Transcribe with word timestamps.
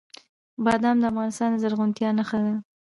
بادام 0.65 0.97
د 0.99 1.03
افغانستان 1.11 1.49
د 1.53 1.57
زرغونتیا 1.63 2.09
نښه 2.17 2.39
ده. 2.43 2.53